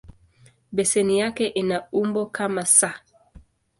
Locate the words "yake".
1.19-1.47